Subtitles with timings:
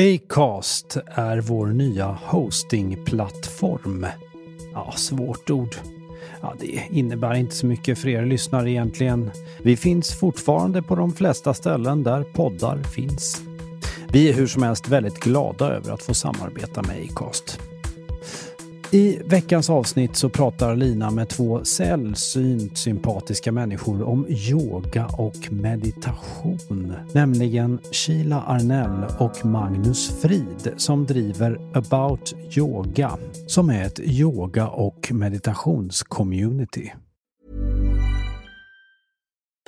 [0.00, 4.06] Acast är vår nya hostingplattform.
[4.72, 5.76] Ja, svårt ord.
[6.40, 9.30] Ja, det innebär inte så mycket för er lyssnare egentligen.
[9.62, 13.42] Vi finns fortfarande på de flesta ställen där poddar finns.
[14.12, 17.60] Vi är hur som helst väldigt glada över att få samarbeta med Acast.
[18.92, 26.94] I veckans avsnitt så pratar Lina med två sällsynt sympatiska människor om yoga och meditation.
[27.14, 35.12] Nämligen Sheila Arnell och Magnus Frid som driver About Yoga som är ett yoga och
[35.12, 36.92] meditationscommunity.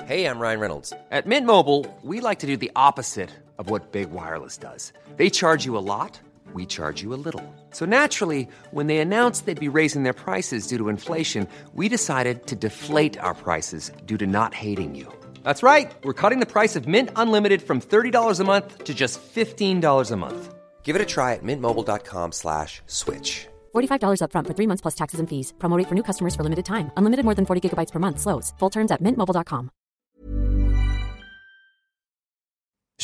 [0.05, 0.89] Hej, jag Ryan Reynolds.
[0.89, 4.93] På Mint Mobile, we like to do the opposite of what Big Wireless does.
[5.17, 6.21] They charge you a lot
[6.53, 7.41] we charge you a little.
[7.71, 12.47] So naturally, when they announced they'd be raising their prices due to inflation, we decided
[12.47, 15.07] to deflate our prices due to not hating you.
[15.43, 15.89] That's right.
[16.03, 20.17] We're cutting the price of Mint Unlimited from $30 a month to just $15 a
[20.17, 20.53] month.
[20.83, 23.47] Give it a try at mintmobile.com slash switch.
[23.73, 25.53] $45 upfront for three months plus taxes and fees.
[25.59, 26.91] Promo for new customers for limited time.
[26.97, 28.19] Unlimited more than 40 gigabytes per month.
[28.19, 28.53] Slows.
[28.59, 29.69] Full terms at mintmobile.com.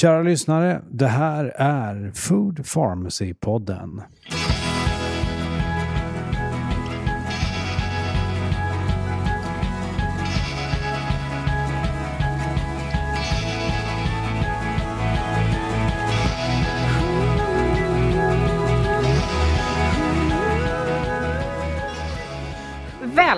[0.01, 4.01] Kära lyssnare, det här är Food Pharmacy-podden.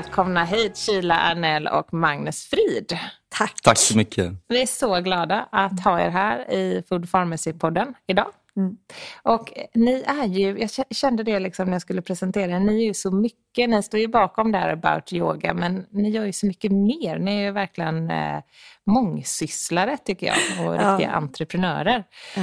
[0.01, 2.97] Välkomna hit Kila Arnell och Magnus Frid.
[3.29, 3.61] Tack.
[3.63, 4.33] Tack så mycket.
[4.47, 8.25] Vi är så glada att ha er här i Food Pharmacy-podden idag.
[8.55, 8.77] Mm.
[9.23, 12.93] Och ni är ju, jag kände det liksom när jag skulle presentera ni är ju
[12.93, 16.45] så mycket, ni står ju bakom det här about yoga, men ni gör ju så
[16.45, 17.19] mycket mer.
[17.19, 18.39] Ni är ju verkligen eh,
[18.85, 21.17] mångsysslare tycker jag och riktiga ja.
[21.17, 22.03] entreprenörer.
[22.35, 22.41] Ja.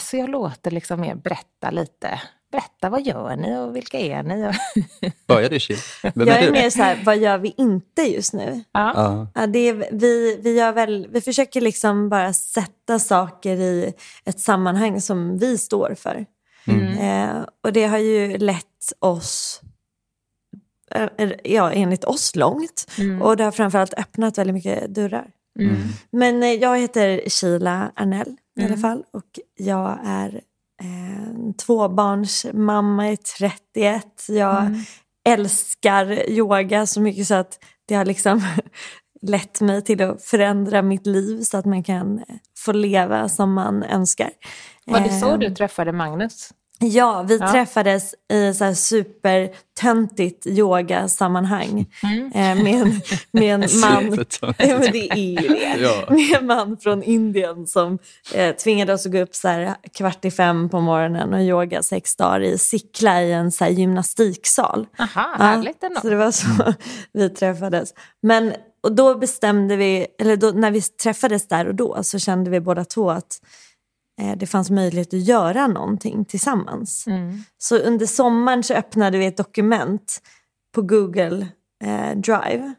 [0.00, 2.20] Så jag låter liksom er berätta lite
[2.56, 4.52] berätta, vad gör ni och vilka är ni?
[5.26, 5.76] Börja du Kil.
[6.02, 8.64] Jag är, är mer så här, vad gör vi inte just nu?
[8.72, 9.26] Ja.
[9.34, 14.40] ja det är, vi, vi, gör väl, vi försöker liksom bara sätta saker i ett
[14.40, 16.26] sammanhang som vi står för.
[16.66, 16.98] Mm.
[16.98, 19.60] Eh, och det har ju lett oss
[20.90, 22.86] eh, ja, enligt oss långt.
[22.98, 23.22] Mm.
[23.22, 25.30] Och det har framförallt öppnat väldigt mycket dörrar.
[25.58, 25.76] Mm.
[26.10, 28.80] Men eh, jag heter Sheila Arnell i alla mm.
[28.80, 30.40] fall och jag är
[30.82, 34.06] eh, tvåbarnsmamma, är 31.
[34.28, 34.80] Jag mm.
[35.28, 38.42] älskar yoga så mycket så att det har liksom
[39.22, 42.24] lett mig till att förändra mitt liv så att man kan
[42.58, 44.30] få leva som man önskar.
[44.86, 46.50] Var det så du träffade Magnus?
[46.78, 47.52] Ja, vi ja.
[47.52, 52.32] träffades i så här supertöntigt yogasammanhang mm.
[52.32, 53.00] eh, med,
[53.30, 54.24] med en man.
[54.40, 55.76] ja, men det är ju det.
[55.78, 56.04] Ja.
[56.08, 57.98] Med en man från Indien som
[58.34, 61.82] eh, tvingade oss att gå upp så här kvart i fem på morgonen och yoga
[61.82, 64.86] sex dagar i Sickla i en så här gymnastiksal.
[64.98, 66.00] Aha, härligt ändå.
[66.00, 66.46] Så det var så
[67.12, 67.94] vi träffades.
[68.22, 72.50] Men och då bestämde vi, eller då, när vi träffades där och då så kände
[72.50, 73.40] vi båda två att
[74.36, 77.06] det fanns möjlighet att göra någonting tillsammans.
[77.06, 77.38] Mm.
[77.58, 80.22] Så under sommaren så öppnade vi ett dokument
[80.74, 81.46] på Google
[81.84, 82.74] eh, Drive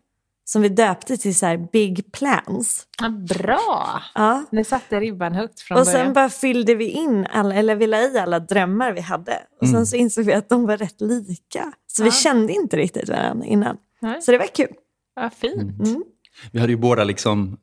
[0.50, 2.88] som vi döpte till så här Big Plans.
[3.02, 4.02] Ja, bra!
[4.16, 4.44] Ja.
[4.52, 6.06] Ni satte ribban högt från Och början.
[6.06, 9.38] sen bara fyllde vi in alla, eller vi la i alla drömmar vi hade.
[9.62, 9.76] Och mm.
[9.76, 11.74] sen så insåg vi att de var rätt lika.
[11.88, 12.06] Så ja.
[12.06, 13.78] vi kände inte riktigt varandra innan.
[14.00, 14.22] Nej.
[14.22, 14.74] Så det var kul.
[15.16, 15.80] Ja, fint.
[15.88, 16.04] Mm.
[16.52, 17.58] Vi hade ju båda liksom,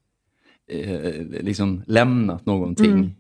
[0.70, 3.10] eh, liksom lämnat någonting mm.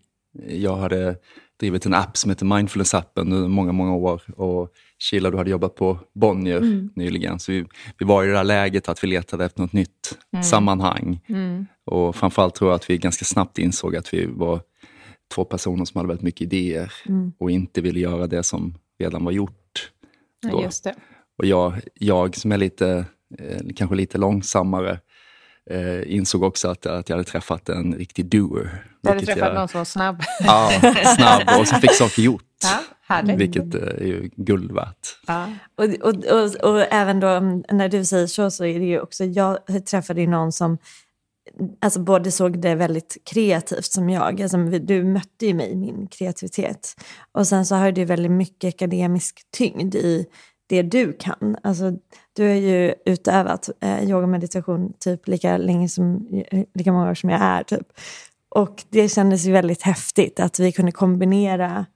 [0.48, 1.16] Jag hade
[1.60, 4.22] drivit en app som heter Mindfulness-appen under många, många år.
[4.36, 4.68] Och
[4.98, 6.90] Sheila, du hade jobbat på Bonnier mm.
[6.96, 7.38] nyligen.
[7.38, 7.64] Så vi,
[7.98, 10.42] vi, var i det där läget att vi letade efter något nytt mm.
[10.42, 11.20] sammanhang.
[11.28, 11.66] Mm.
[11.84, 14.60] Och framförallt tror jag att vi ganska snabbt insåg att vi var
[15.34, 17.32] två personer som hade väldigt mycket idéer mm.
[17.38, 19.90] och inte ville göra det som redan var gjort.
[20.42, 20.94] Ja, just det.
[21.38, 23.04] Och jag, jag som är lite,
[23.38, 25.00] eh, kanske lite långsammare,
[25.70, 28.84] eh, insåg också att, att jag hade träffat en riktig doer.
[29.00, 30.22] Du hade träffat jag, någon som var snabb.
[30.40, 30.70] Ja,
[31.16, 32.44] snabb och som fick saker gjort.
[32.62, 33.36] Ja, härligt.
[33.36, 35.18] vilket eh, är ju guld värt.
[35.26, 35.48] Ja.
[35.74, 37.40] Och, och, och, och, även då
[37.76, 40.78] när du säger så, så är det ju också, jag träffade ju någon som
[41.80, 44.42] alltså både såg det väldigt kreativt som jag.
[44.42, 46.94] Alltså, du mötte ju mig i min kreativitet.
[47.32, 50.26] Och sen så har du väldigt mycket akademisk tyngd i
[50.66, 51.56] det du kan.
[51.62, 51.92] Alltså,
[52.32, 56.28] du har ju utövat eh, yoga och meditation typ lika länge som,
[56.74, 57.62] lika många år som jag är.
[57.62, 57.86] Typ.
[58.48, 61.86] Och det kändes ju väldigt häftigt att vi kunde kombinera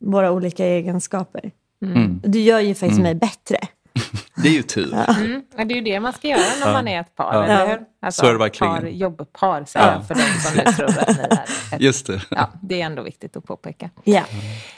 [0.00, 1.50] våra olika egenskaper.
[1.82, 2.20] Mm.
[2.24, 3.02] Du gör ju faktiskt mm.
[3.02, 3.58] mig bättre.
[4.42, 4.94] det är ju tur.
[4.94, 5.42] Mm.
[5.56, 6.72] Det är ju det man ska göra när Ja.
[6.72, 7.44] man är ett par, Ja.
[7.44, 7.80] eller hur?
[8.00, 8.74] Alltså, Så är det verkligen.
[8.74, 9.92] Par, jobbpar, säger Ja.
[9.92, 11.32] jag för de som nu tror att ni är
[11.74, 12.22] ett Just det.
[12.30, 13.90] Ja, det är ändå viktigt att påpeka.
[14.04, 14.22] Ja.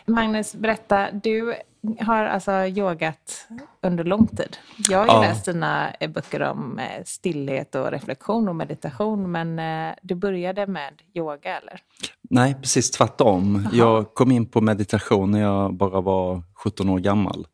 [0.07, 1.11] Magnus, berätta.
[1.13, 1.55] Du
[2.01, 3.47] har alltså yogat
[3.83, 4.57] under lång tid.
[4.89, 5.21] Jag har ju Ja.
[5.21, 10.67] läst dina eh, böcker om eh, stillhet och reflektion och meditation, men eh, du började
[10.67, 11.81] med yoga, eller?
[12.31, 13.69] Nej, precis tvärtom.
[13.73, 17.47] Jag kom in på meditation när jag bara var 17 år gammal.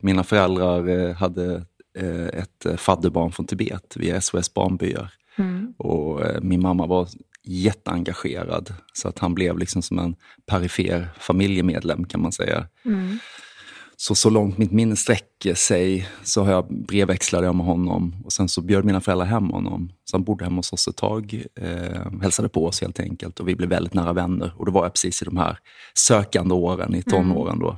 [0.00, 1.64] Mina föräldrar hade
[2.32, 5.12] ett fadderbarn från Tibet via SOS Barnbyar.
[5.76, 7.08] Och eh, min mamma var
[7.44, 10.16] jätteengagerad så att han blev liksom som en
[10.46, 12.66] perifer familjemedlem kan man säga.
[14.02, 18.32] Så så långt mitt minne sträcker sig så har jag brevväxlade jag med honom och
[18.32, 19.92] sen så bjöd mina föräldrar hem honom.
[20.04, 23.48] Så han bodde hemma hos oss ett tag, eh, hälsade på oss helt enkelt och
[23.48, 24.52] vi blev väldigt nära vänner.
[24.56, 25.58] Och då var jag precis i de här
[25.94, 27.76] sökande åren, i tonåren då.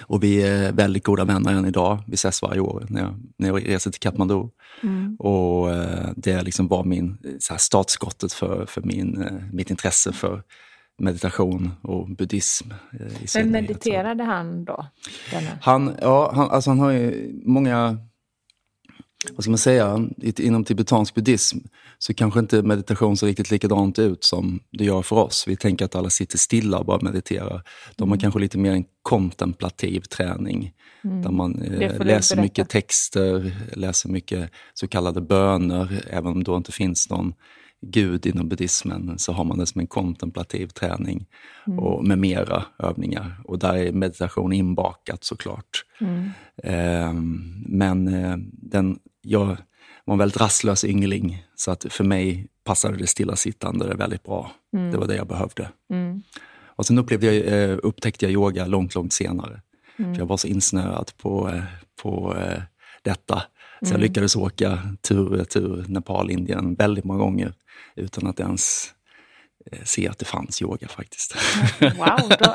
[0.00, 1.98] Och vi är väldigt goda vänner än idag.
[2.06, 4.48] Vi ses varje år när jag, när jag reser till Kathmandu.
[5.18, 10.12] Och eh, det liksom var min, så här, startskottet för, för min, eh, mitt intresse
[10.12, 10.42] för
[11.00, 12.70] meditation och buddhism.
[13.00, 14.86] eh, i Men mediterade han då?
[15.30, 15.50] Denna?
[15.62, 17.98] Han, ja, han, alltså han har ju många,
[19.32, 20.08] vad ska man säga,
[20.38, 21.58] inom tibetansk buddhism
[21.98, 25.44] så kanske inte meditation ser riktigt likadant ut som det gör för oss.
[25.48, 27.62] Vi tänker att alla sitter stilla och bara mediterar.
[27.96, 28.10] De Mm.
[28.10, 30.72] har kanske lite mer en kontemplativ träning.
[31.02, 36.02] Där man eh, läser mycket texter, läser mycket så kallade böner.
[36.10, 37.32] Även om det inte finns någon
[37.82, 41.26] gud inom buddhismen så har man det som en kontemplativ träning
[41.78, 43.40] och med mera övningar.
[43.44, 45.84] Och där är meditation inbakat såklart.
[46.62, 49.56] Ehm, men eh, den, jag
[50.04, 54.52] var en väldigt rastlös yngling så att för mig passade det stillasittande väldigt bra.
[54.72, 55.68] Det var det jag behövde.
[56.80, 59.60] Och sen jag, eh, upptäckte jag yoga långt, långt senare.
[59.96, 61.62] För jag var så insnöad på, eh,
[62.02, 62.62] på eh,
[63.02, 63.42] detta.
[63.82, 67.52] Så jag lyckades åka tur och retur Nepal, Indien väldigt många gånger
[67.96, 68.88] utan att ens
[69.72, 71.34] eh, se att det fanns yoga faktiskt.
[71.80, 72.54] Wow, då.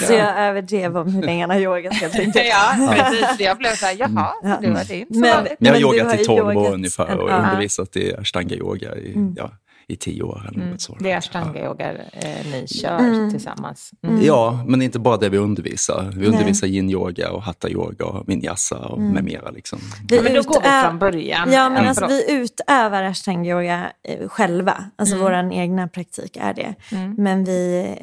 [0.06, 2.46] Så jag överdrev om hur länge han har yogat helt enkelt.
[2.48, 3.40] ja, precis.
[3.40, 4.58] Jag blev så här, jaha, Ja.
[4.62, 5.44] det var det inte så Men-.
[5.44, 9.50] Men jag har yogat i ju 12 år ungefär och undervisat i ashtanga-yoga i, ja,
[9.86, 10.48] i 10 år.
[10.48, 11.02] Eller något sådant.
[11.02, 13.90] Det är ashtanga-yoga eh, ni kör tillsammans.
[14.02, 14.24] Mm.
[14.24, 16.12] Ja, men det är inte bara det vi undervisar.
[16.16, 19.50] Vi undervisar yin-yoga och hatha-yoga och vinyasa och med mera.
[19.50, 19.78] Liksom.
[20.08, 21.52] Vi men då går vi från början.
[21.52, 24.84] Ja, men Eh, alltså, vi utövar ashtanga-yoga eh, själva.
[24.96, 26.74] Alltså vår egna praktik är det.
[27.16, 27.94] Men vi,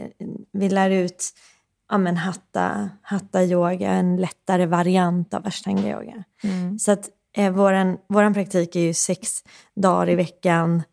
[0.54, 1.24] vi lär ut
[1.90, 6.24] ja, men hatta, hatta-yoga, en lättare variant av ashtanga-yoga.
[6.80, 9.44] Så att eh, våran, våran praktik är ju sex
[9.76, 10.84] dagar i veckan,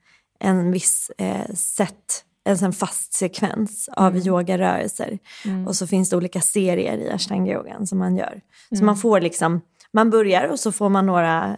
[0.44, 5.18] en viss eh, sätt, en fast sekvens av yogarörelser.
[5.66, 8.40] Och så finns det olika serier i ashtanga-yogan som man gör.
[8.78, 9.60] Så man får liksom,
[9.92, 11.56] man börjar och så får man några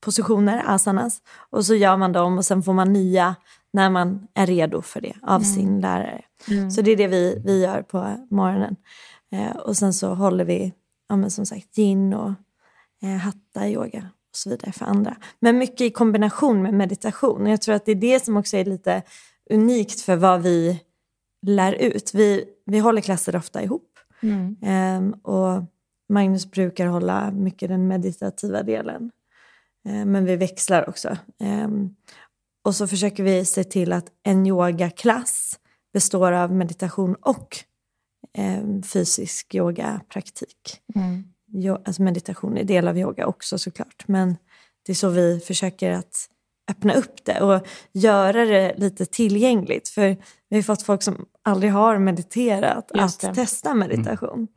[0.00, 1.22] positioner, asanas.
[1.50, 3.36] Och så gör man dem och sen får man nya
[3.72, 6.22] när man är redo för det av sin lärare.
[6.70, 8.76] Så det är det vi, vi gör på morgonen.
[9.32, 10.72] Eh, och sen så håller vi,
[11.08, 12.32] ja, men som sagt, yin och
[13.02, 15.16] eh, hatta yoga och så vidare för andra.
[15.40, 17.42] Men mycket i kombination med meditation.
[17.42, 19.02] Och jag tror att det är det som också är lite
[19.50, 20.80] unikt för vad vi
[21.46, 22.14] lär ut.
[22.14, 23.98] Vi, vi håller klasser ofta ihop.
[24.62, 25.62] Ehm, och
[26.08, 29.10] Magnus brukar hålla mycket den meditativa delen.
[29.88, 31.16] Ehm, men vi växlar också.
[31.40, 31.94] Ehm,
[32.64, 35.58] och så försöker vi se till att en yogaklass
[35.92, 37.56] består av meditation och
[38.38, 40.80] ehm, fysisk yogapraktik.
[41.58, 44.04] Jo, alltså meditation är del av yoga också såklart.
[44.08, 44.36] Men
[44.86, 46.28] det är så vi försöker att
[46.70, 49.88] öppna upp det och göra det lite tillgängligt.
[49.88, 50.16] För
[50.48, 54.48] vi har fått folk som aldrig har mediterat att testa meditation.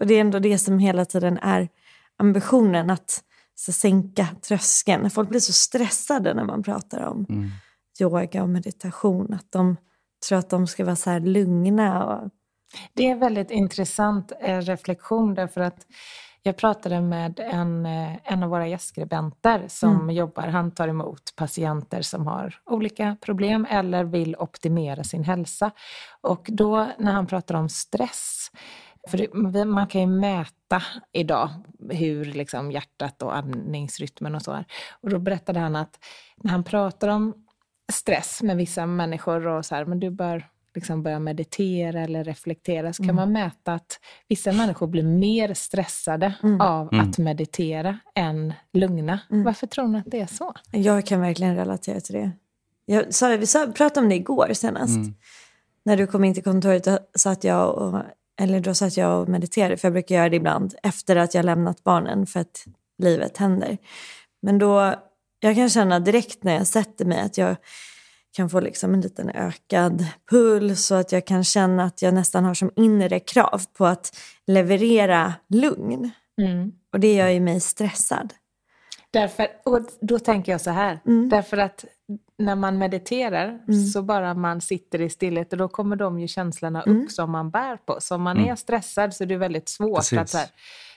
[0.00, 1.68] Och det är ändå det som hela tiden är
[2.16, 3.24] ambitionen, att
[3.54, 5.10] så, sänka tröskeln.
[5.10, 7.26] Folk blir så stressade när man pratar om
[8.00, 9.76] yoga och meditation, att de
[10.28, 12.04] tror att de ska vara så här lugna.
[12.04, 12.30] Och,
[12.94, 15.86] Det är en väldigt intressant eh, reflektion därför att
[16.48, 22.02] jag pratade med en, eh, en av våra gästskribenter som jobbar, han tar emot patienter
[22.02, 25.70] som har olika problem eller vill optimera sin hälsa.
[26.20, 28.50] Och då när han pratar om stress,
[29.08, 29.18] för
[29.52, 31.50] det, man kan ju mäta idag
[31.90, 34.64] hur liksom hjärtat och andningsrytmen och så är.
[35.00, 35.98] Och då berättade han att
[36.36, 37.34] när han pratar om
[37.92, 40.46] stress med vissa människor och så här, men du bör
[40.78, 46.34] liksom börja meditera eller reflektera, så kan man mäta att vissa människor blir mer stressade
[46.60, 49.20] av att meditera än lugna.
[49.28, 50.54] Varför tror ni att det är så?
[50.70, 52.30] Jag kan verkligen relatera till det.
[52.86, 54.98] Jag sa, vi sa, pratade om det igår senast.
[55.84, 58.02] När du kom in till kontoret satt jag och
[58.40, 61.44] eller då satt jag och mediterade, för jag brukar göra det ibland efter att jag
[61.44, 62.64] lämnat barnen för att
[62.98, 63.78] livet händer.
[64.42, 64.94] Men då,
[65.40, 67.56] jag kan känna direkt när jag sätter mig att jag
[68.38, 72.44] kan få liksom en liten ökad puls och att jag kan känna att jag nästan
[72.44, 74.16] har som inre krav på att
[74.46, 76.10] leverera lugn.
[76.40, 76.72] Mm.
[76.92, 78.34] Och det gör ju mig stressad.
[79.10, 81.28] Därför, och då tänker jag så här, Mm.
[81.28, 81.84] därför att
[82.38, 83.60] när man mediterar
[83.92, 87.02] så bara man sitter i stillhet och då kommer de ju känslorna Mm.
[87.02, 87.96] upp som man bär på.
[88.00, 88.50] Så om man Mm.
[88.50, 90.18] är stressad så är det väldigt svårt Precis.
[90.18, 90.48] att så här,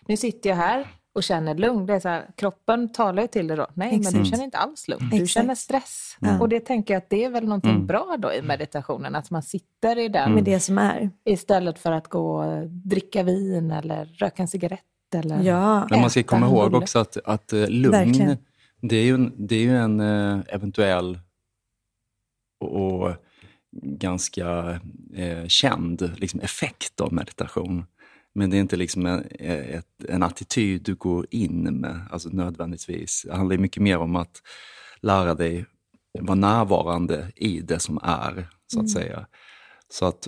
[0.07, 1.85] nu sitter jag här och känner lugn.
[1.85, 3.67] Det är så här, kroppen talar ju till det då.
[3.73, 4.17] Nej, men Exakt.
[4.17, 5.09] du känner inte alls lugn.
[5.09, 5.29] Du Exakt.
[5.31, 6.17] känner stress.
[6.19, 6.39] Ja.
[6.39, 7.87] Och det tänker jag att det är väl någonting Mm.
[7.87, 11.09] bra då i meditationen, att man sitter i den Med det som är.
[11.25, 14.81] istället för att gå och dricka vin eller röka en cigarett.
[15.15, 15.43] Eller...
[15.43, 15.87] Ja.
[15.89, 18.37] Men man ska komma ihåg också att, att eh, lugn, Verkligen.
[18.81, 21.19] det är ju en, det är ju en eh, eventuell
[22.59, 23.11] och, och
[23.81, 24.79] ganska
[25.15, 27.85] eh, känd liksom, effekt av meditation.
[28.33, 33.25] Men det är inte liksom en, ett, en attityd du går in med alltså nödvändigtvis.
[33.27, 34.41] Det handlar mycket mer om att
[35.01, 35.65] lära dig
[36.19, 39.27] vara närvarande i det som är, så att säga.
[39.89, 40.27] Så att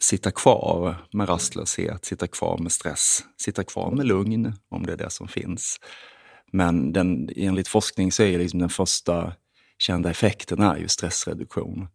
[0.00, 4.96] sitta kvar med rastlöshet, sitta kvar med stress, sitta kvar med lugn, om det är
[4.96, 5.80] det som finns.
[6.52, 9.32] Men den, enligt forskning så är liksom den första
[9.78, 11.88] kända effekten är ju stressreduktion.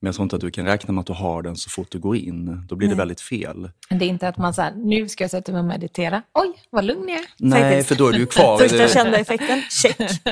[0.00, 1.90] Men jag tror inte att du kan räkna med att du har den så fort
[1.90, 2.66] du går in.
[2.68, 2.98] Då blir det Nej.
[2.98, 3.70] väldigt fel.
[3.90, 6.22] Det är inte att man säger nu ska jag sätta mig och meditera.
[6.34, 7.24] Oj, vad lugn jag är.
[7.38, 7.88] Nej, Faktiskt.
[7.88, 8.88] för då är du ju kvar Första det.
[8.88, 10.00] kända effekten, check.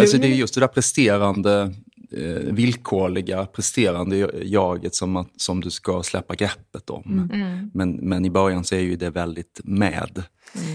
[0.00, 1.74] Alltså det är just det där presterande,
[2.12, 7.30] eh, villkorliga presterande jaget som, att, som du ska släppa greppet om.
[7.74, 10.22] Men, men i början så är ju det väldigt med.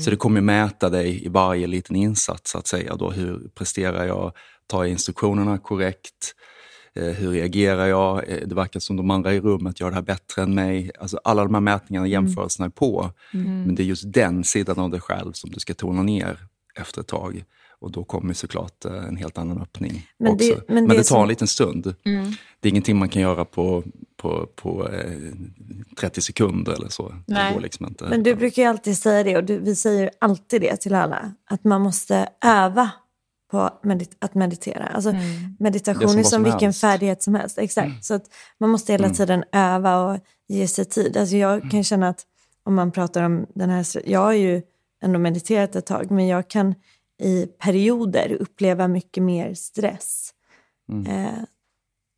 [0.04, 2.96] Så det kommer mäta dig i varje liten insats, så att säga.
[2.96, 4.34] Då, hur presterar jag?
[4.68, 6.36] Tar jag instruktionerna korrekt?
[7.00, 8.30] Eh, hur reagerar jag?
[8.30, 10.92] Eh, Det verkar som de andra i rummet gör det här bättre än mig.
[11.00, 13.10] Alltså alla de här mätningarna och jämförelserna är på.
[13.32, 16.38] Men det är just den sidan av dig själv som du ska tona ner
[16.80, 17.44] efter ett tag.
[17.80, 20.64] Och då kommer såklart eh, en helt annan öppning Men det- också.
[20.68, 21.96] men Men det det, tar som- en liten stund.
[22.60, 23.84] Det är ingenting man kan göra på,
[24.18, 25.12] på, på eh,
[26.00, 27.16] 30 sekunder eller så.
[27.28, 27.48] Nej.
[27.50, 28.06] Det går liksom inte.
[28.10, 31.34] Men du brukar ju alltid säga det och du, vi säger alltid det till alla.
[31.50, 32.90] Att man måste öva
[33.52, 34.88] på medit- att meditera.
[34.88, 35.56] Alltså, Mm.
[35.60, 36.82] Meditation som är som som vilken helst.
[36.82, 37.58] färdighet som helst.
[37.58, 38.06] Exakt.
[38.06, 38.24] Så att
[38.58, 41.18] man måste hela tiden öva och ge sig tid.
[41.18, 42.26] Alltså jag kan känna att
[42.64, 43.86] om man pratar om den här...
[44.10, 44.62] Jag har ju
[45.04, 46.76] ändå mediterat ett tag, men jag kan
[47.22, 50.34] i perioder uppleva mycket mer stress
[51.08, 51.44] eh,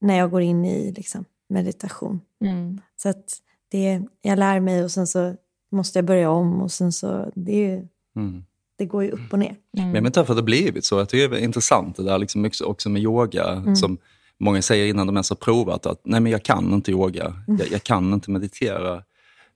[0.01, 2.21] när jag går in i liksom, meditation.
[2.45, 2.81] Mm.
[3.01, 3.37] Så att
[3.71, 5.35] det, jag lär mig och sen så
[5.71, 8.43] måste jag börja om och sen så, det, är ju, Mm.
[8.83, 9.55] Det går ju upp och ner.
[9.71, 10.97] Men jag vet inte varför det har blivit så.
[10.97, 13.47] Jag tycker det är intressant det där liksom också, också med yoga.
[13.47, 13.75] Mm.
[13.75, 13.97] Som
[14.39, 17.25] många säger innan de ens har provat att nej men jag kan inte yoga.
[17.25, 17.59] Mm.
[17.59, 19.03] Jag, jag kan inte meditera.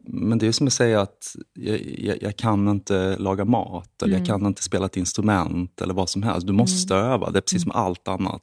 [0.07, 4.13] Men det är som att säga att jag, jag, jag kan inte laga mat eller
[4.15, 4.25] Mm.
[4.25, 6.47] jag kan inte spela ett instrument eller vad som helst.
[6.47, 7.29] Du måste öva.
[7.29, 8.41] Det är precis som allt annat.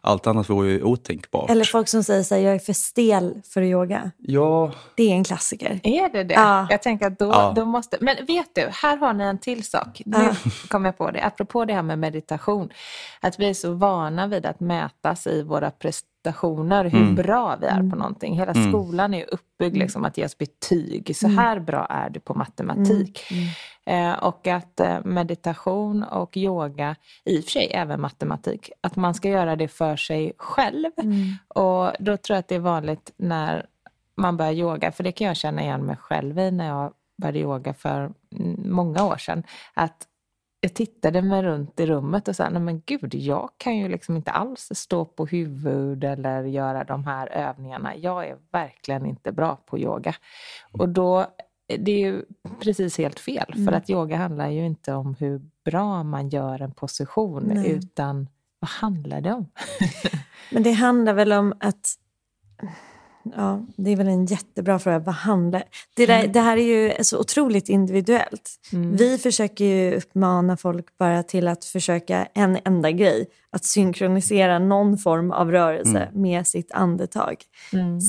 [0.00, 1.50] Allt annat vore ju otänkbart.
[1.50, 4.10] Eller folk som säger så här, jag är för stel för att yoga.
[4.18, 5.80] Ja, Det är en klassiker.
[5.82, 6.34] Är det det?
[6.34, 6.66] Ja.
[6.70, 7.52] Jag tänker att då, Ja.
[7.56, 7.96] då måste...
[8.00, 10.02] Men vet du, här har ni en till sak.
[10.06, 10.50] Nu Ja.
[10.68, 11.24] kom jag på det.
[11.24, 12.68] Apropå det här med meditation.
[13.20, 16.11] Att vi är så vana vid att mätas i våra prestationer,
[16.84, 18.34] hur bra vi är på någonting.
[18.34, 21.16] Hela skolan är uppbyggd liksom att ge oss betyg.
[21.16, 23.20] Så här bra är du på matematik.
[23.86, 29.14] Eh, och att eh, meditation och yoga, i och för sig även matematik, att man
[29.14, 30.90] ska göra det för sig själv.
[31.48, 33.66] Och då tror jag att det är vanligt när
[34.14, 37.38] man börjar yoga, för det kan jag känna igen mig själv i när jag började
[37.38, 39.42] yoga för mm, många år sedan.
[39.74, 40.06] Att
[40.64, 44.16] jag tittade mig runt i rummet och sa, nej men gud, jag kan ju liksom
[44.16, 47.96] inte alls stå på huvud eller göra de här övningarna.
[47.96, 50.14] Jag är verkligen inte bra på yoga.
[50.72, 51.26] Och då,
[51.78, 52.24] det är ju
[52.60, 56.72] precis helt fel, för att yoga handlar ju inte om hur bra man gör en
[56.72, 57.70] position, Nej.
[57.70, 58.28] utan
[58.58, 59.46] vad handlar det om?
[60.52, 61.94] Men det handlar väl om att...
[63.36, 64.98] Ja, det är väl en jättebra fråga.
[64.98, 65.62] Vad handlar...
[65.96, 68.50] Det, där, det här är ju så otroligt individuellt.
[68.70, 73.26] Vi försöker ju uppmana folk bara till att försöka en enda grej.
[73.50, 77.36] Att synkronisera någon form av rörelse med sitt andetag.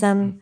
[0.02, 0.42] Sen,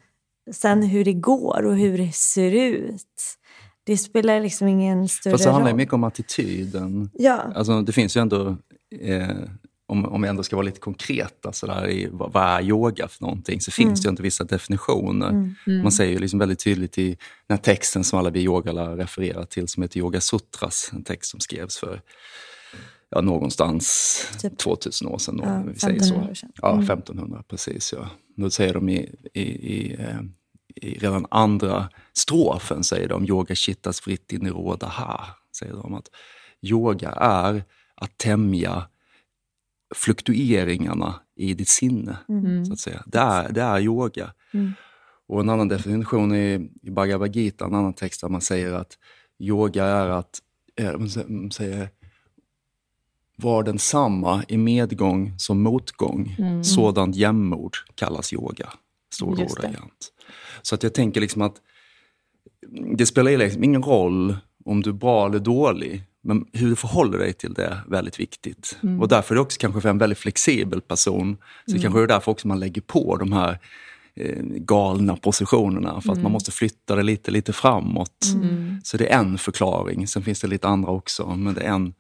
[0.51, 3.37] sen hur det går och hur det ser ut.
[3.83, 5.77] Det spelar liksom ingen större fast det handlar roll.
[5.77, 7.09] mycket om attityden.
[7.13, 7.41] Ja.
[7.55, 8.57] Alltså, det finns ju ändå,
[9.01, 9.27] eh,
[9.91, 13.07] om, om vi ändå ska vara lite konkreta, så där, i, vad, vad är yoga
[13.07, 13.61] för någonting?
[13.61, 15.55] Så finns det ju inte vissa definitioner.
[15.83, 17.07] Man säger ju liksom väldigt tydligt i
[17.47, 21.31] den här texten som alla vi yogalärare refererar till, som heter Yoga Sutras, en text
[21.31, 22.01] som skrevs för
[23.09, 24.57] ja, någonstans Typ.
[24.57, 25.41] 2000 år sedan.
[25.43, 26.15] Ja, vi säger så.
[26.15, 26.51] 1500 år sedan.
[26.61, 27.93] Ja, 1500, precis.
[27.93, 28.09] Ja.
[28.35, 30.19] Då säger de i, i, i, eh,
[30.75, 35.21] i redan andra strofen säger de yoga chittas fritt in i råda här.
[35.59, 36.07] Säger de att
[36.61, 37.63] yoga är
[37.95, 38.83] att tämja
[39.95, 42.17] fluktueringarna i ditt sinne.
[42.29, 42.65] Mm.
[42.65, 43.03] så att säga.
[43.05, 44.33] Det, är, det är yoga.
[44.53, 44.73] Mm.
[45.27, 48.97] Och en annan definition i, i Bhagavad Gita, en annan text där man säger att
[49.39, 50.39] yoga är att
[50.75, 51.89] eh, man säger,
[53.35, 56.35] var densamma i medgång som motgång.
[56.39, 56.63] Mm.
[56.63, 58.73] Sådant jämnmod kallas yoga,
[59.13, 60.13] står det ordagrant.
[60.61, 61.55] Så att jag tänker liksom att
[62.97, 67.17] det spelar liksom ingen roll om du är bra eller dålig, men hur du förhåller
[67.17, 68.77] dig till det är väldigt viktigt.
[68.83, 69.01] Mm.
[69.01, 71.81] Och därför är det också kanske för en väldigt flexibel person, så mm.
[71.81, 73.59] kanske det är därför också man lägger på de här
[74.15, 76.23] eh, galna positionerna, för att mm.
[76.23, 78.25] man måste flytta det lite, lite framåt.
[78.33, 78.81] Mm.
[78.83, 81.93] Så det är en förklaring, sen finns det lite andra också, men det är en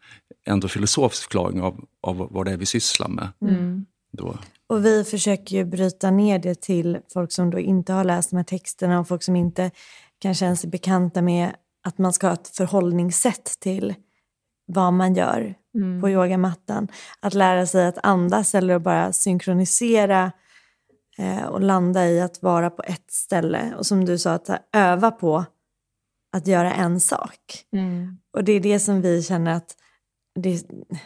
[0.45, 3.29] ändå filosofisk förklaring av, av vad det är vi sysslar med.
[3.41, 3.85] Mm.
[4.11, 4.37] Då.
[4.67, 8.35] Och vi försöker ju bryta ner det till folk som då inte har läst de
[8.35, 9.71] här texterna och folk som inte
[10.19, 11.51] kanske ens är bekanta med
[11.83, 13.93] att man ska ha ett förhållningssätt till
[14.73, 16.01] vad man gör mm.
[16.01, 16.87] på yogamattan.
[17.19, 20.31] Att lära sig att andas eller att bara synkronisera
[21.17, 23.73] eh, och landa i att vara på ett ställe.
[23.77, 25.45] Och som du sa, att öva på
[26.33, 27.65] att göra en sak.
[27.73, 28.17] Mm.
[28.33, 29.75] Och det är det som vi känner att
[30.35, 30.63] det,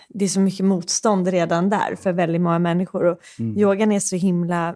[0.10, 3.04] det, är så mycket motstånd redan där för väldigt många människor.
[3.06, 3.58] Och mm.
[3.58, 4.76] Yogan är så himla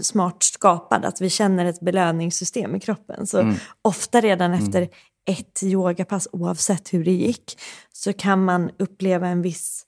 [0.00, 3.26] smart skapad att vi känner ett belöningssystem i kroppen.
[3.26, 3.54] Så mm.
[3.82, 4.64] ofta redan mm.
[4.64, 4.88] efter
[5.26, 7.58] ett yogapass, oavsett hur det gick,
[7.92, 9.86] så kan man uppleva en viss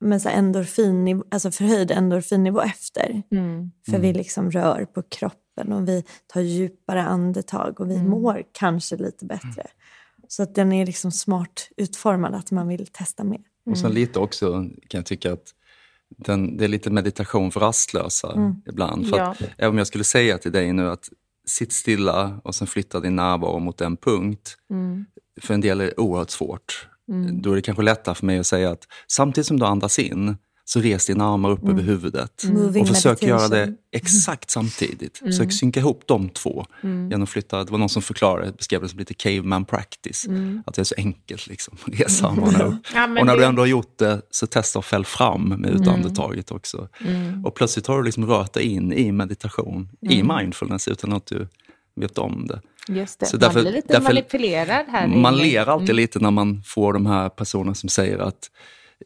[0.00, 3.22] men så endorfin, alltså förhöjd endorfinnivå efter.
[3.30, 3.70] Mm.
[3.86, 4.16] För vi mm.
[4.16, 8.10] liksom rör på kroppen och vi tar djupare andetag och vi mm.
[8.10, 9.66] mår kanske lite bättre.
[10.28, 13.34] Så att den är liksom smart utformad, att man vill testa mer.
[13.36, 13.72] Mm.
[13.72, 14.52] Och sen lite också
[14.88, 15.54] kan jag tycka att
[16.16, 18.54] den, det är lite meditation för rastlösa mm.
[18.66, 19.08] ibland.
[19.08, 19.30] För ja.
[19.30, 21.08] att, även om jag skulle säga till dig nu att
[21.48, 24.56] sitt stilla och sen flytta din närvaro mot en punkt.
[24.70, 25.06] Mm.
[25.40, 26.88] För en del är det oerhört svårt.
[27.08, 27.42] Mm.
[27.42, 30.36] Då är det kanske lättare för mig att säga att samtidigt som du andas in
[30.68, 31.74] så res dina armar upp mm.
[31.74, 32.44] över huvudet.
[32.44, 32.80] Mm.
[32.80, 35.20] Och försök göra det exakt samtidigt.
[35.20, 35.32] Mm.
[35.32, 36.66] Försök synka ihop de två.
[36.82, 37.10] Mm.
[37.10, 40.26] Genom att flytta, det var någon som förklarade, beskrev det som lite caveman practice.
[40.26, 40.62] Mm.
[40.66, 42.74] Att det är så enkelt, liksom, resa armarna upp.
[42.94, 43.36] ja, och när det...
[43.36, 46.88] du ändå har gjort det, så testa att fäll fram med utandetaget också.
[47.00, 47.46] Mm.
[47.46, 51.48] Och plötsligt har du liksom rört dig in i meditation, i mindfulness, utan att du
[51.96, 52.60] vet om det.
[52.88, 53.26] Just det.
[53.26, 55.06] Så därför, man blir lite därför, manipulerad här.
[55.06, 58.50] Man ler alltid lite när man får de här personerna som säger att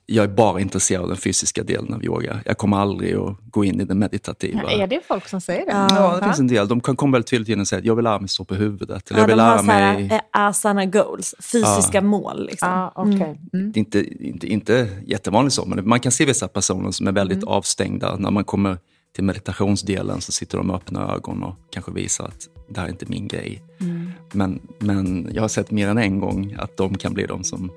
[0.07, 2.41] jag är bara intresserad av den fysiska delen av yoga.
[2.45, 4.63] Jag kommer aldrig att gå in i det meditativa.
[4.63, 5.73] Ja, är det folk som säger det?
[5.73, 6.69] Ja, ja det finns en del.
[6.69, 8.55] De kan komma väldigt tydligt in och säga att jag vill lära mig stå på
[8.55, 9.11] huvudet.
[9.11, 10.09] Eller ja, jag vill de lära har mig...
[10.09, 12.01] Här, asana goals, fysiska ja.
[12.01, 12.47] mål.
[12.47, 12.69] Liksom.
[12.69, 13.13] Ja, okay.
[13.13, 13.39] mm.
[13.53, 13.73] Mm.
[13.73, 17.13] Det är inte, inte, inte jättevanligt så, men man kan se vissa personer som är
[17.13, 17.49] väldigt mm.
[17.49, 18.17] avstängda.
[18.17, 18.79] När man kommer
[19.15, 22.91] till meditationsdelen så sitter de med öppna ögon och kanske visar att det här är
[22.91, 23.63] inte min grej.
[23.81, 24.11] Mm.
[24.33, 27.71] Men, men jag har sett mer än en gång att de kan bli de som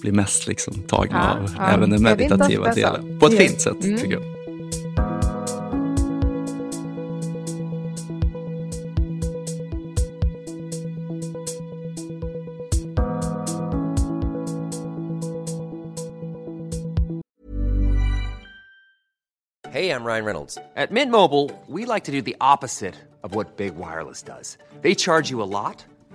[0.00, 3.18] blir mest liksom tagna ja, av ja, även den meditativa delen.
[3.18, 3.98] På ett fint sätt, mm.
[3.98, 4.38] tycker jag.
[19.78, 20.58] Hey, I'm Ryan Reynolds.
[20.76, 24.58] At Mint Mobile, we like to do the opposite of what Big Wireless does.
[24.82, 25.84] They charge you a lot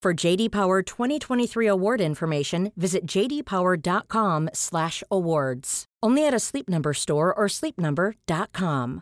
[0.00, 5.84] For JD Power 2023 award information, visit jdpower.com/awards.
[6.06, 9.00] Only at a Sleep Number store or sleepnumber.com.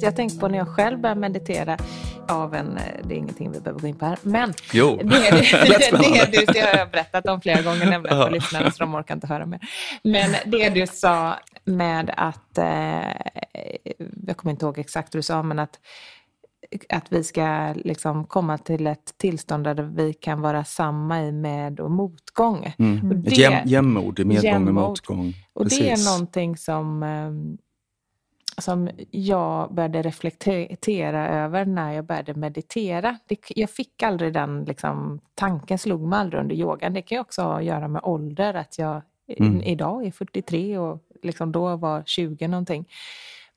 [0.00, 1.78] Jag tänkte på när jag själv började meditera
[2.28, 4.96] av en, eh, det är ingenting vi behöver gå in på här, men jo.
[4.96, 5.10] det, det,
[5.90, 9.14] det, du, det har jag berättat om flera gånger nämligen för lyssnarna så de orkar
[9.14, 9.60] inte höra mer.
[10.02, 12.66] Men det du sa med att, eh,
[14.26, 15.78] jag kommer inte ihåg exakt vad du sa, men att
[16.88, 21.80] att vi ska liksom komma till ett tillstånd där vi kan vara samma i med
[21.80, 22.74] och motgång.
[22.78, 23.10] Mm.
[23.10, 24.74] Och Ett jäm, jämnmod i medgång och jämnmod.
[24.88, 25.34] motgång.
[25.52, 25.78] Och Precis.
[25.78, 27.58] det är någonting som, ehm,
[28.58, 33.18] som jag började reflektera över när jag började meditera.
[33.26, 36.92] Det, jag fick aldrig den liksom, tanken, slog mig aldrig under yogan.
[36.94, 39.02] Det kan ju också ha att göra med ålder, att jag
[39.38, 39.62] Mm.
[39.62, 42.88] idag är 43 och liksom då var 20 någonting.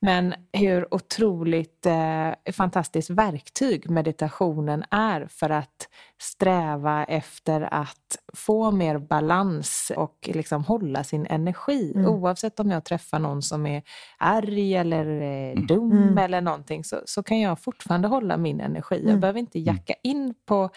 [0.01, 5.87] Men hur otroligt eh, fantastiskt verktyg meditationen är för att
[6.21, 11.93] sträva efter att få mer balans och liksom hålla sin energi.
[11.95, 13.83] Oavsett om jag träffar någon som är
[14.17, 19.03] arg eller eh, dum eller någonting så, så kan jag fortfarande hålla min energi.
[19.07, 20.69] Jag behöver inte jacka in på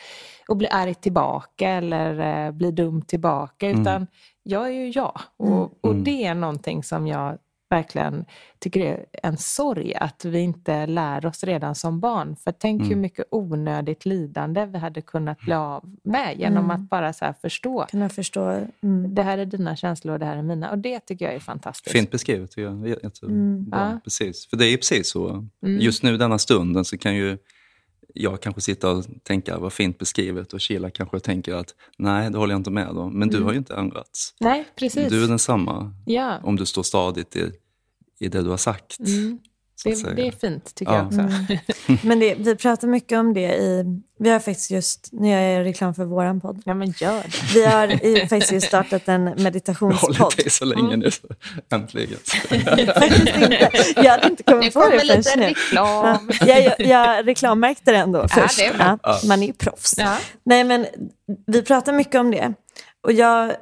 [0.48, 4.06] och bli arg tillbaka eller eh, bli dum tillbaka utan
[4.42, 5.20] jag är ju jag.
[5.36, 7.38] Och, och det är någonting som jag
[7.70, 8.24] verkligen
[8.58, 12.36] tycker det är en sorg att vi inte lär oss redan som barn.
[12.36, 17.12] För tänk hur mycket onödigt lidande vi hade kunnat bli av med genom att bara
[17.12, 17.86] så här förstå.
[17.90, 18.66] Kan jag förstå.
[18.82, 19.14] Mm.
[19.14, 20.70] Det här är dina känslor och det här är mina.
[20.70, 21.92] Och det tycker jag är fantastiskt.
[21.92, 22.56] Fint beskrivet.
[22.56, 22.88] Jag.
[22.88, 23.68] Jag, jag, Mm.
[23.72, 24.00] Ja.
[24.04, 24.46] precis.
[24.46, 25.48] För det är ju precis så.
[25.60, 27.38] Just nu denna stunden så kan ju
[28.16, 32.38] jag kanske sitta och tänka vad fint beskrivet och Sheila kanske tänker att nej, det
[32.38, 33.18] håller jag inte med om.
[33.18, 34.34] Men du har ju inte ändrats.
[34.40, 35.08] Nej, precis.
[35.08, 37.52] Du är densamma Ja, om du står stadigt i,
[38.20, 38.96] i det du har sagt.
[39.00, 39.38] att
[39.84, 40.98] det, det är fint tycker Ja.
[40.98, 41.96] jag också.
[42.06, 43.84] Men det, vi pratar mycket om det i...
[44.18, 45.08] Vi har faktiskt just...
[45.12, 46.62] Nu gör jag reklam för våran podd.
[46.64, 47.54] Ja, men gör det.
[47.54, 50.16] Vi har i, faktiskt just startat en Jag har meditationspodd.
[50.16, 51.10] hållit dig så länge nu.
[51.10, 51.26] så
[51.72, 52.18] Äntligen.
[52.94, 53.70] faktiskt inte.
[53.96, 55.46] Jag hade inte Nu kommit på kommer det förrän nu.
[55.46, 56.30] reklam.
[56.46, 58.58] Jag, jag, jag reklammärkte det ändå först.
[58.58, 58.98] det är bra.
[59.02, 59.94] Ja, man är ju proffs.
[59.98, 60.16] Ja.
[60.44, 60.86] Nej, men
[61.46, 62.52] vi pratar mycket om det.
[63.02, 63.52] Och jag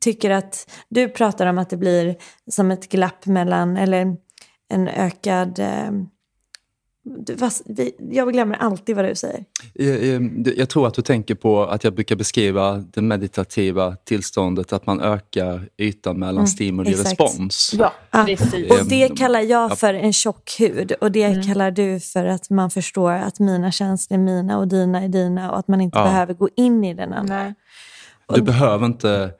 [0.00, 2.16] tycker att du pratar om att det blir
[2.50, 4.16] som ett glapp mellan, eller
[4.68, 5.58] en ökad...
[5.58, 5.90] Eh,
[7.66, 9.44] vi, jag glömmer alltid vad du säger.
[9.74, 10.20] Eh, eh,
[10.56, 15.00] Jag tror att du tänker på att jag brukar beskriva det meditativa tillståndet, att man
[15.00, 17.74] ökar ytan mellan stimuli och Mm, respons.
[17.78, 18.24] Ja, Ja.
[18.26, 18.70] precis.
[18.70, 20.92] Och det kallar jag för en tjock hud.
[20.92, 21.42] Och det Mm.
[21.42, 25.50] kallar du för att man förstår att mina känslor är mina och dina är dina.
[25.52, 26.04] Och att man inte Ja.
[26.04, 27.42] behöver gå in i den andra.
[27.44, 27.54] Nej.
[28.34, 29.30] Du behöver inte...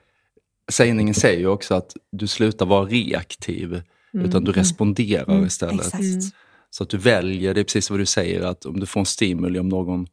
[0.71, 3.81] Sägningen säger ju också att du slutar vara reaktiv,
[4.23, 5.73] utan du responderar istället.
[5.73, 5.79] Mm.
[5.85, 6.03] Exakt.
[6.03, 6.21] Mm.
[6.69, 9.05] Så att du väljer, det är precis vad du säger, att om du får en
[9.05, 10.07] stimuli, om någon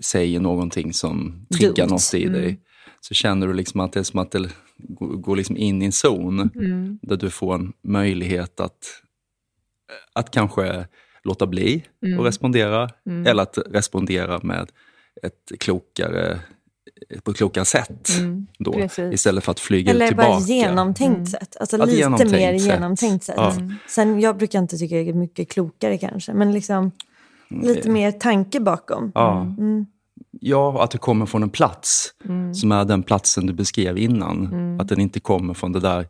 [0.00, 1.90] säger någonting som triggar Dumt.
[1.90, 2.60] något i dig,
[3.00, 4.48] så känner du liksom att det är som att det
[4.98, 6.50] går liksom in i en zon
[7.02, 9.02] där du får en möjlighet att,
[10.12, 10.86] att kanske
[11.24, 11.84] låta bli
[12.18, 12.90] och respondera,
[13.26, 14.70] eller att respondera med
[15.22, 16.40] ett klokare
[17.22, 18.08] på ett klokare sätt.
[18.58, 19.14] Då, precis.
[19.14, 20.28] istället för att flyga Eller tillbaka.
[20.28, 21.56] bara genomtänkt sätt.
[21.60, 22.68] Alltså lite genomtänkt mer sätt.
[22.68, 23.34] genomtänkt sätt.
[23.36, 23.54] Ja.
[23.88, 26.32] Sen jag brukar inte tycka det är mycket klokare kanske.
[26.32, 26.90] Men liksom
[27.48, 29.12] lite mer tanke bakom.
[29.14, 29.40] Ja.
[29.42, 29.86] Mm.
[30.40, 32.14] ja, att det kommer från en plats
[32.54, 34.80] som är den platsen du beskrev innan.
[34.80, 36.06] Att den inte kommer från det där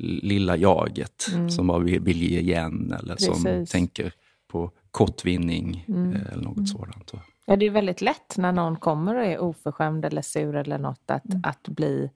[0.00, 3.70] lilla jaget som bara vill, ge igen eller som Precis.
[3.70, 4.12] tänker
[4.52, 7.12] på kortvinning eh, eller något sådant.
[7.50, 11.10] Ja, det är väldigt lätt när någon kommer och är oförskämd eller sur eller något
[11.10, 12.10] att, att bli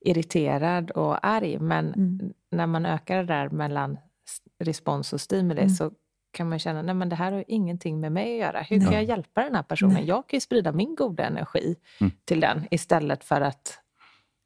[0.00, 1.58] irriterad och arg.
[1.58, 1.94] Men
[2.50, 3.98] när man ökar det där mellan
[4.58, 5.90] respons och stimuli så
[6.32, 8.62] kan man känna att det här har ju ingenting med mig att göra.
[8.62, 10.06] Hur kan jag hjälpa den här personen?
[10.06, 11.76] Jag kan ju sprida min goda energi
[12.24, 13.78] till den istället för att,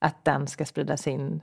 [0.01, 1.43] att den ska sprida sin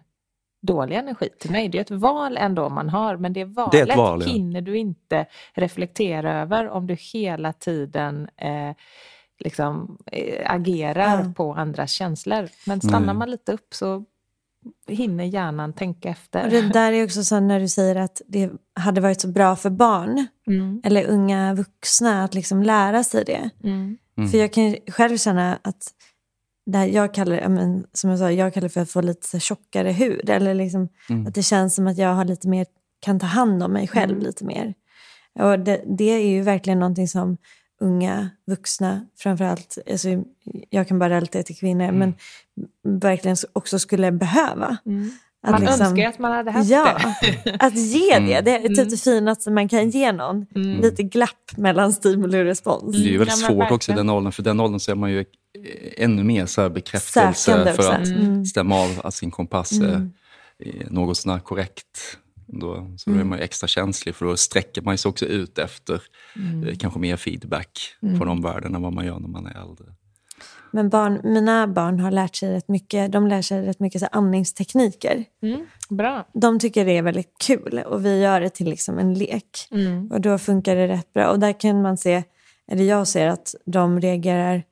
[0.61, 1.69] dåliga energi till mig.
[1.69, 4.31] Det är ett val ändå man har, men det valet Det är ett val, ja.
[4.31, 8.75] hinner du inte reflektera över om du hela tiden eh,
[9.39, 11.33] liksom, eh, agerar Ja.
[11.37, 12.49] på andras känslor.
[12.65, 14.05] Men stannar man lite upp så
[14.87, 16.43] hinner hjärnan tänka efter.
[16.45, 19.55] Och det där är också så när du säger att det hade varit så bra
[19.55, 20.81] för barn Mm.
[20.83, 23.49] eller unga vuxna att liksom lära sig det.
[23.63, 23.97] Mm.
[24.31, 25.83] För jag kan ju själv känna att
[26.71, 29.27] det här jag kallar, ja, men, som jag sa, jag kallar för att få lite
[29.27, 30.29] så tjockare hud.
[30.29, 31.27] Eller liksom, Mm.
[31.27, 32.65] att det känns som att jag har lite mer,
[32.99, 34.73] kan ta hand om mig själv lite mer.
[35.39, 37.37] Och det, det är ju verkligen någonting som
[37.81, 40.07] unga vuxna, framförallt, alltså,
[40.69, 41.99] jag kan bara relatera till kvinnor, Mm.
[41.99, 42.13] men
[42.99, 44.77] verkligen också skulle behöva.
[45.43, 46.97] Att Man liksom- önskar att man hade haft Ja,
[47.43, 47.55] det.
[47.59, 48.41] att ge det.
[48.41, 50.45] Det är typ det finaste man kan ge någon.
[50.81, 52.95] Lite glapp mellan stimuli och respons.
[52.95, 53.97] Det är ju väldigt Ja, svårt också i verkligen.
[54.07, 55.25] den åldern, för den åldern så är man ju
[55.97, 57.91] ännu mer så här bekräftelse Sökande för också.
[57.91, 58.45] att Mm.
[58.45, 60.09] stämma av att sin kompass är
[60.59, 62.17] är något sånär korrekt.
[62.47, 65.57] Då, så då är man ju extra känslig för då sträcker man sig också ut
[65.57, 66.01] efter
[66.67, 69.85] eh, kanske mer feedback från omvärlden än vad man gör när man är äldre.
[70.71, 74.07] Men barn, mina barn har lärt sig rätt mycket, de lär sig rätt mycket så
[74.11, 75.25] andningstekniker.
[75.41, 75.65] Mm.
[75.89, 76.27] Bra.
[76.33, 79.67] De tycker det är väldigt kul och vi gör det till liksom en lek.
[80.11, 81.27] Och då funkar det rätt bra.
[81.27, 82.23] Och där kan man se
[82.71, 84.63] eller jag ser att de reagerar,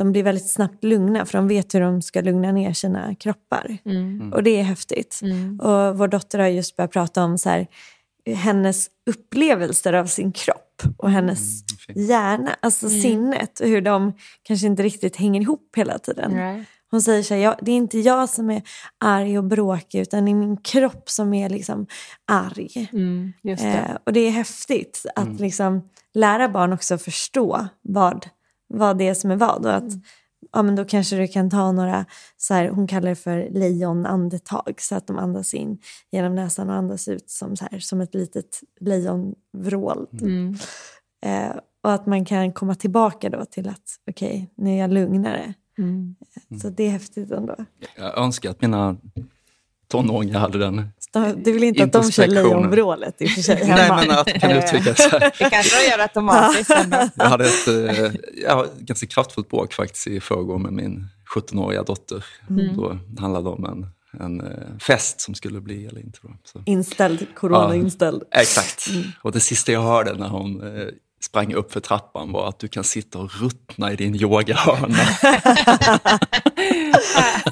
[0.00, 3.78] de blir väldigt snabbt lugna för de vet hur de ska lugna ner sina kroppar.
[3.84, 4.32] Mm.
[4.32, 5.20] Och det är häftigt.
[5.60, 7.66] Och vår dotter har just börjat prata om så här,
[8.26, 11.98] hennes upplevelser av sin kropp och hennes fint.
[11.98, 16.32] hjärna, alltså sinnet och hur de kanske inte riktigt hänger ihop hela tiden.
[16.32, 16.64] Nej.
[16.90, 18.62] Hon säger så här, jag, det är inte jag som är
[18.98, 21.86] arg och bråkig utan det är min kropp som är liksom
[22.26, 22.88] arg.
[22.92, 23.68] Mm, just det.
[23.68, 28.26] Eh, och det är häftigt att liksom lära barn också förstå vad,
[28.70, 29.66] vad det är som är vad.
[29.66, 29.92] Och att,
[30.52, 32.04] ja, men då kanske du kan ta några,
[32.36, 35.78] så här, hon kallar det för lejonandetag, så att de andas in
[36.12, 40.06] genom näsan och andas ut som, så här, som ett litet lejonvrål.
[40.10, 40.22] typ.
[40.22, 40.54] Mm.
[41.24, 45.54] Eh, och att man kan komma tillbaka då till att okej, nu är jag lugnare.
[45.78, 46.14] Mm.
[46.62, 47.56] Så det är häftigt ändå.
[47.96, 48.96] Jag önskar att mina
[49.90, 50.88] tonåringar hade den.
[51.12, 54.40] De- Du vill inte att de kör lejonvrålet i och för sig Nej, men att
[54.40, 55.20] kan uttrycka så här.
[55.38, 56.70] Det kanske de gör automatiskt.
[57.14, 58.10] Jag hade ett eh,
[58.44, 62.24] ja, ganska kraftfullt bråk faktiskt i förrgår med min 17-åriga dotter.
[62.76, 63.86] Då handlade det om en,
[64.24, 66.18] en eh, fest som skulle bli eller inte.
[66.44, 66.62] Så.
[66.66, 68.20] Inställd, corona Ja.
[68.32, 68.88] Exakt.
[69.22, 70.86] Och det sista jag hörde när hon eh,
[71.22, 74.96] sprang upp för trappan var att du kan sitta och ruttna i din yogahörna.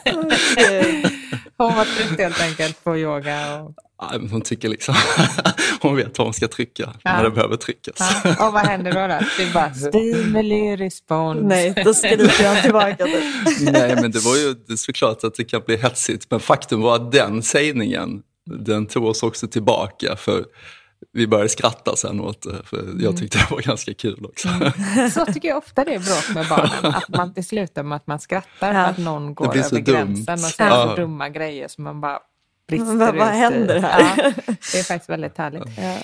[1.68, 3.60] Hon var trött helt enkelt på yoga.
[3.62, 3.74] Och,
[4.10, 4.94] Nej, men hon tycker liksom,
[5.80, 7.12] hon vet var hon ska trycka Ja.
[7.12, 7.96] när det behöver tryckas.
[8.24, 8.46] ja.
[8.46, 9.00] och vad händer då?
[9.00, 9.18] då?
[9.36, 11.40] Det är bara stimuli respons.
[11.42, 13.06] Nej, då skriker jag tillbaka.
[13.60, 16.26] Nej, men det var ju det är såklart att det kan bli hetsigt.
[16.30, 20.16] Men faktum var att den sägningen, den tog oss också tillbaka.
[20.16, 20.44] För
[21.12, 24.48] vi började skratta sen åt det, för jag tyckte det var ganska kul också.
[25.12, 26.94] Så tycker jag ofta det är bråk med barnen.
[26.94, 28.72] Att man till slutar med att man skrattar Ja.
[28.72, 29.84] för att någon går över dumt.
[29.84, 30.88] gränsen och säger Ja.
[30.88, 32.18] så dumma grejer som man bara
[32.68, 33.36] brister Vad- vad ut i.
[33.36, 34.00] händer här?
[34.16, 34.32] Ja,
[34.72, 35.62] det är faktiskt väldigt härligt.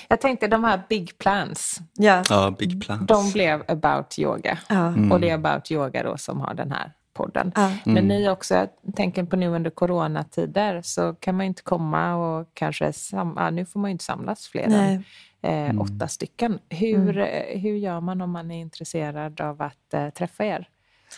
[0.09, 2.23] Jag tänkte de här big plans, Ja.
[2.29, 3.07] Ja, big plans.
[3.07, 4.57] de blev about yoga.
[4.69, 4.93] Ja.
[5.11, 7.51] Och det är about yoga då som har den här podden.
[7.55, 7.71] Ja.
[7.83, 12.15] Men ni också, jag tänker på nu under coronatider så kan man ju inte komma
[12.15, 15.01] och kanske, sam- ja, nu får man ju inte samlas fler Nej.
[15.41, 16.59] än eh, åtta stycken.
[16.69, 20.67] Hur, eh, hur gör man om man är intresserad av att eh, träffa er?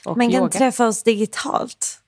[0.05, 0.49] Och Man kan yoga?
[0.51, 1.99] träffa oss digitalt.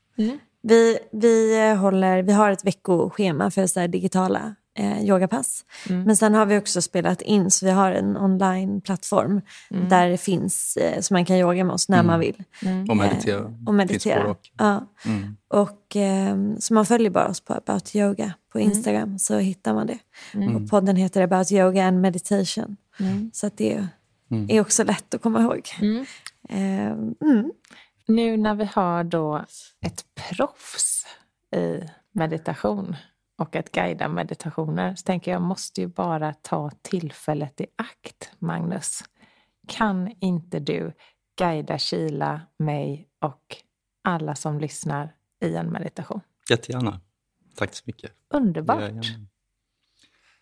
[0.61, 5.65] Vi, vi, eh, håller, vi har ett veckoschema för så här digitala eh, yogapass.
[5.89, 10.77] Men sen har vi också spelat in, så vi har en online-plattform där det finns,
[10.77, 12.43] eh, så man kan yoga med oss när man vill.
[12.89, 13.39] Och meditera.
[13.39, 14.19] Eh, och meditera.
[14.19, 14.49] både och.
[14.57, 14.87] Ja.
[15.47, 19.87] Och, eh, så man följer bara oss på About Yoga på Instagram så hittar man
[19.87, 19.99] det.
[20.55, 22.77] Och podden heter About Yoga and Meditation.
[23.33, 23.87] Så att det
[24.47, 25.69] är också lätt att komma ihåg.
[26.49, 27.51] Eh, mm.
[28.07, 29.45] Nu när vi har då
[29.81, 31.05] ett proffs
[31.55, 31.79] i
[32.11, 32.95] meditation
[33.39, 39.03] och att guida meditationer så tänker jag måste ju bara ta tillfället i akt, Magnus.
[39.67, 40.93] Kan inte du
[41.37, 43.55] guida Kila, mig och
[44.03, 46.21] alla som lyssnar i en meditation?
[46.49, 47.01] Jättegärna.
[47.55, 48.11] Tack så mycket.
[48.29, 49.05] Underbart.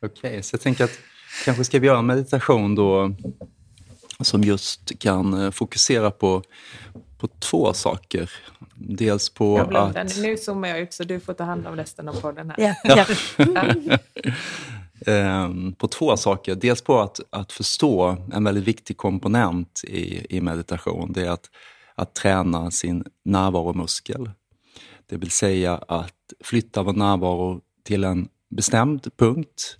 [0.01, 0.99] Okej, så jag tänker att
[1.45, 3.15] kanske ska vi göra en meditation då
[4.19, 6.43] som just kan eh, fokusera på,
[7.17, 8.31] på två saker.
[8.75, 10.01] Dels på Jag blundar.
[10.01, 10.17] att...
[10.17, 12.75] Nu zoomar jag ut så du får ta hand om resten av podden här.
[12.83, 13.05] Ja,
[13.87, 13.97] ja.
[15.05, 16.55] Ehm, på två saker.
[16.55, 21.13] Dels på att, att förstå en väldigt viktig komponent i, i meditation.
[21.13, 21.49] Det är att,
[21.95, 24.31] att träna sin närvaromuskel.
[25.05, 29.77] Det vill säga att flytta vår närvaro till en bestämd punkt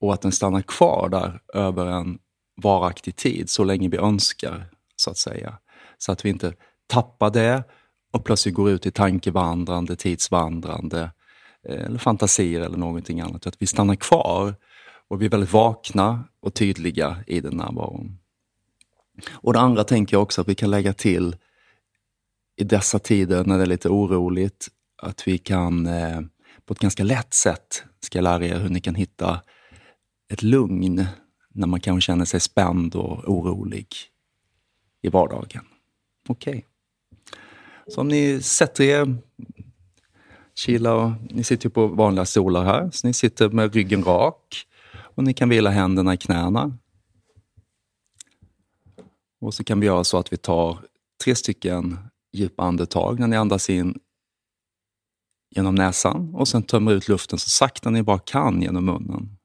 [0.00, 2.18] och att den stannar kvar där över en
[2.62, 5.58] varaktig tid, så länge vi önskar, så att säga.
[5.98, 6.54] Så att vi inte
[6.86, 7.62] tappar det
[8.12, 11.10] och plötsligt går ut i tankevandrande, tidsvandrande
[11.68, 13.46] eh, eller fantasier eller någonting annat.
[13.46, 14.54] Att vi stannar kvar
[15.08, 18.18] och vi är väldigt vakna och tydliga i den närvaron.
[19.30, 21.36] Och det andra tänker jag också att vi kan lägga till
[22.56, 24.68] i dessa tider när det är lite oroligt,
[25.02, 26.20] att vi kan eh,
[26.64, 29.40] på ett ganska lätt sätt, ska jag lära er hur ni kan hitta
[30.32, 31.06] ett lugn
[31.54, 33.88] när man kanske känner sig spänd och orolig
[35.02, 35.64] i vardagen.
[36.28, 36.66] Okej.
[37.88, 39.16] Så om ni sätter er,
[40.54, 44.66] Kila och ni sitter ju på vanliga stolar här, så ni sitter med ryggen rak
[44.94, 46.78] och ni kan vila händerna i knäna.
[49.40, 50.78] Och så kan vi göra så att vi tar
[51.24, 51.98] tre stycken
[52.32, 53.98] djupa andetag när ni andas in
[55.50, 59.37] genom näsan och sen tömmer ut luften så sakta ni bara kan genom munnen.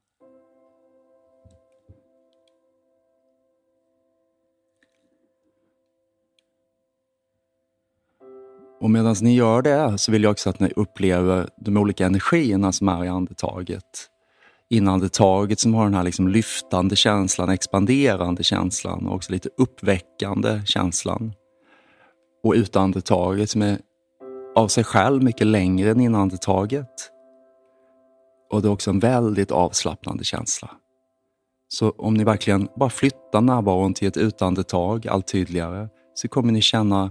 [8.80, 12.72] Och medan ni gör det så vill jag också att ni upplever de olika energierna
[12.72, 14.10] som är i andetaget
[14.70, 21.32] inandetaget som har den här liksom lyftande känslan, expanderande känslan och också lite uppväckande känslan.
[22.42, 23.78] Och utandetaget som är
[24.54, 27.10] av sig själv mycket längre än inandetaget.
[28.52, 30.70] Och det är också en väldigt avslappnande känsla.
[31.68, 36.60] Så om ni verkligen bara flyttar närvaron till ett utandetag allt tydligare så kommer ni
[36.60, 37.10] känna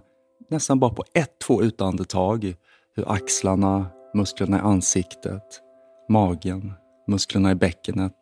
[0.50, 2.56] nästan bara på ett, två utandetag
[2.96, 5.62] hur axlarna, musklerna i ansiktet,
[6.10, 6.74] magen,
[7.08, 8.16] musklerna i bäckenet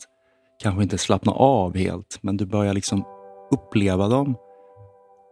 [0.63, 3.03] kanske inte slappnar av helt, men du börjar liksom
[3.51, 4.35] uppleva dem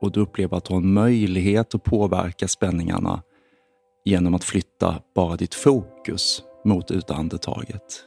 [0.02, 3.24] och du upplever att du har en möjlighet att påverka spänningarna
[4.06, 8.06] genom att flytta bara ditt fokus mot utandetaget.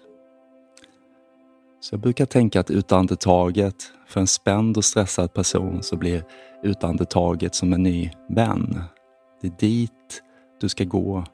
[1.80, 3.74] Så jag brukar tänka att utandetaget,
[4.06, 6.24] för en spänd och stressad person så blir
[6.62, 8.82] utandetaget som en ny vän.
[9.40, 10.22] Det är dit
[10.60, 11.24] du ska gå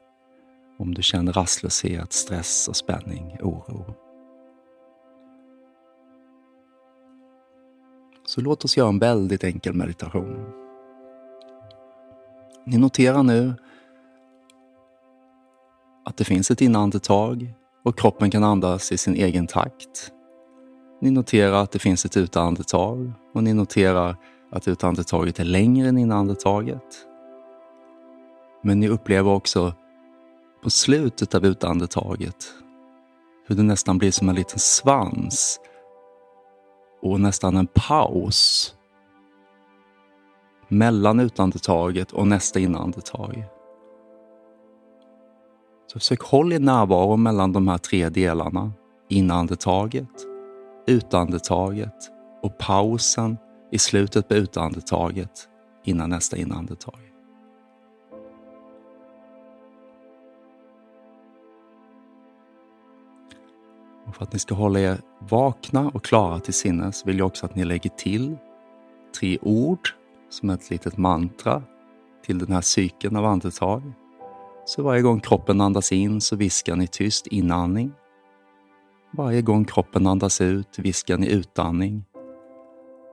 [0.78, 3.94] om du känner rastlöshet, stress och spänning, oro.
[8.26, 10.52] Så låt oss göra en väldigt enkel meditation.
[12.66, 13.54] Ni noterar nu
[16.04, 17.52] att det finns ett inandetag
[17.84, 20.12] och kroppen kan andas i sin egen takt.
[21.00, 24.16] Ni noterar att det finns ett utandetag och ni noterar
[24.50, 27.06] att utandetaget är längre än inandetaget.
[28.62, 29.72] Men ni upplever också
[30.62, 32.54] på slutet av utandetaget
[33.46, 35.60] hur det nästan blir som en liten svans
[37.02, 38.74] och nästan en paus
[40.68, 43.44] mellan utandetaget och nästa inandetag.
[45.86, 48.72] Så försök hålla er närvaro mellan de här tre delarna.
[49.08, 50.26] Inandetaget,
[50.86, 52.10] utandetaget
[52.42, 53.36] och pausen
[53.70, 55.48] i slutet på utandetaget
[55.84, 57.00] innan nästa inandetag.
[64.06, 67.46] Och för att ni ska hålla er vakna och klara till sinnes vill jag också
[67.46, 68.36] att ni lägger till
[69.18, 69.88] tre ord
[70.30, 71.62] som ett litet mantra
[72.24, 73.92] till den här cykeln av andetag.
[74.64, 77.92] Så varje gång kroppen andas in så viskar ni tyst inandning.
[79.10, 82.04] Varje gång kroppen andas ut viskar ni utandning.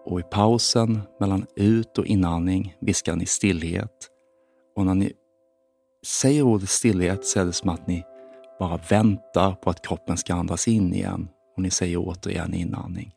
[0.06, 4.10] Och i pausen mellan ut och inandning viskar ni stillhet.
[4.76, 5.14] Och när ni
[6.06, 8.04] säger ordet stillhet så är det som att ni
[8.60, 13.12] bara väntar på att kroppen ska andas in igen och ni säger återigen inandning.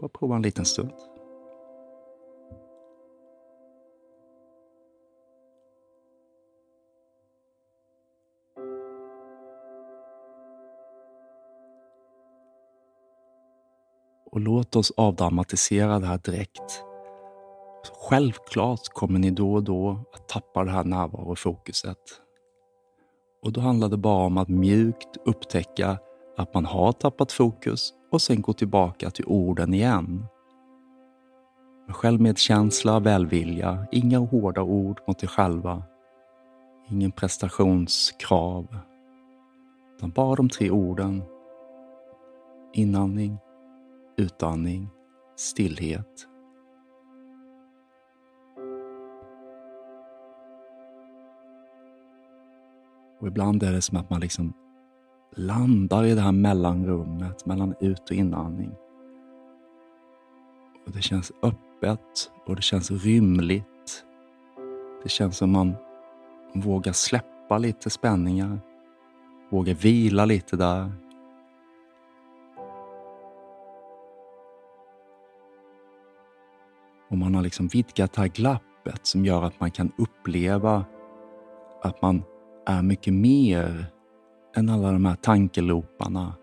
[0.00, 0.92] Bara prova en liten stund.
[14.40, 16.84] Och låt oss avdramatisera det här direkt.
[18.08, 21.96] Självklart kommer ni då och då att tappa det här närvarofokuset.
[23.42, 25.98] Och då handlar det bara om att mjukt upptäcka
[26.36, 30.26] att man har tappat fokus och sen gå tillbaka till orden igen.
[31.86, 35.82] Med självmedkänsla, välvilja, inga hårda ord mot dig själva.
[36.90, 38.66] Ingen prestationskrav.
[39.96, 41.22] Utan bara de tre orden.
[42.72, 43.38] Inandning,
[44.20, 44.88] utandning,
[45.36, 46.26] stillhet.
[53.20, 54.52] Och ibland är det som att man liksom
[55.36, 58.72] landar i det här mellanrummet mellan ut och inandning.
[60.86, 64.04] Och Det känns öppet och det känns rymligt.
[65.02, 65.74] Det känns som man
[66.54, 68.60] vågar släppa lite spänningar.
[69.50, 70.92] Vågar vila lite där.
[77.10, 80.84] Och man har liksom vidgat det här glappet som gör att man kan uppleva
[81.82, 82.22] att man
[82.66, 83.86] är mycket mer
[84.56, 86.34] än alla de här tankeloparna,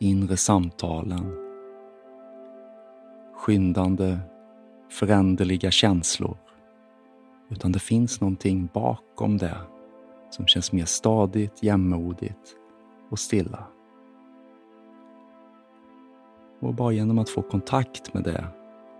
[0.00, 1.34] inre samtalen,
[3.36, 4.18] skyndande,
[4.90, 6.36] föränderliga känslor.
[7.50, 9.56] Utan det finns någonting bakom det
[10.30, 12.56] som känns mer stadigt, jämmodigt
[13.10, 13.66] och stilla.
[16.60, 18.44] Och bara genom att få kontakt med det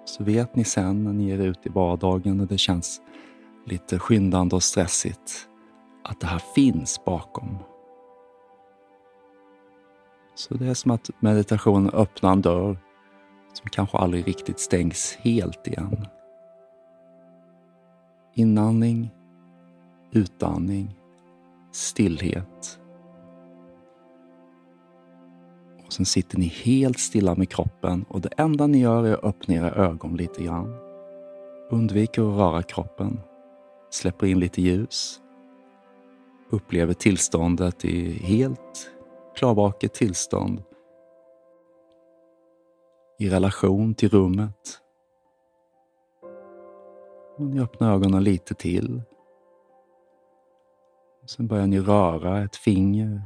[0.08, 3.00] så vet ni sen när ni är ute i vardagen och det känns
[3.66, 5.48] lite skyndande och stressigt
[6.04, 7.58] att det här finns bakom.
[10.34, 12.78] Så det är som att meditationen öppnar en dörr
[13.52, 16.06] som kanske aldrig riktigt stängs helt igen.
[18.34, 19.10] Inandning,
[20.12, 20.96] utandning,
[21.72, 22.78] stillhet.
[25.96, 29.54] Sen sitter ni helt stilla med kroppen och det enda ni gör är att öppna
[29.54, 30.76] era ögon lite grann.
[31.70, 33.20] Undviker att röra kroppen.
[33.90, 35.20] Släpper in lite ljus
[36.50, 38.90] upplever tillståndet i helt
[39.34, 40.62] klarvaket tillstånd
[43.18, 44.80] i relation till rummet.
[47.36, 49.02] Och ni öppnar ögonen lite till.
[51.26, 53.22] Sen börjar ni röra ett finger.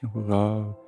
[0.00, 0.87] Kanske rör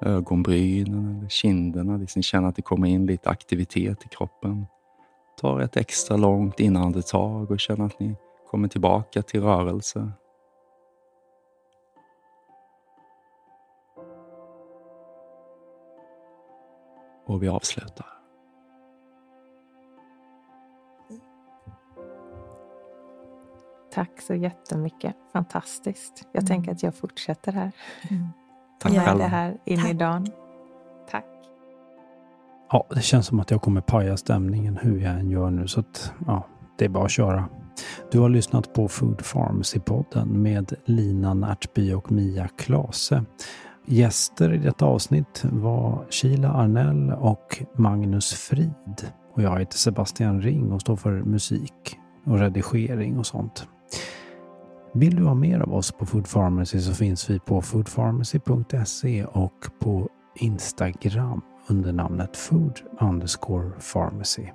[0.00, 1.96] ögonbrynen eller kinderna.
[1.96, 4.66] Liksom känner att det kommer in lite aktivitet i kroppen.
[5.40, 8.16] Tar ett extra långt inandetag och känner att ni
[8.50, 10.12] kommer tillbaka till rörelse.
[17.26, 18.06] Och vi avslutar.
[23.92, 25.16] Tack så jättemycket.
[25.32, 26.28] Fantastiskt.
[26.32, 26.46] Jag mm.
[26.46, 27.72] tänker att jag fortsätter här.
[28.10, 28.26] Mm.
[28.80, 29.90] Tack Gör det här in Tack.
[29.90, 30.26] i dagen.
[31.10, 31.24] Tack.
[32.70, 35.68] Ja, det känns som att jag kommer paja stämningen hur jag än gör nu.
[35.68, 36.46] Så att, ja,
[36.78, 37.48] det är bara att köra.
[38.10, 43.24] Du har lyssnat på Food Pharmacy-podden med Lina Närtby och Mia Klase.
[43.86, 49.12] Gäster i detta avsnitt var Sheila Arnell och Magnus Frid.
[49.34, 53.68] Och jag heter Sebastian Ring och står för musik och redigering och sånt.
[54.92, 59.66] Vill du ha mer av oss på Food Pharmacy så finns vi på foodpharmacy.se och
[59.80, 64.46] på Instagram under namnet food underscore pharmacy.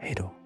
[0.00, 0.45] Hej då!